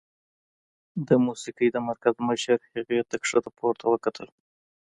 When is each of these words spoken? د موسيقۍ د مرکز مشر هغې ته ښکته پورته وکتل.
د 1.07 1.09
موسيقۍ 1.25 1.67
د 1.71 1.77
مرکز 1.87 2.15
مشر 2.27 2.57
هغې 2.73 2.99
ته 3.09 3.15
ښکته 3.27 3.49
پورته 3.57 3.85
وکتل. 3.89 4.27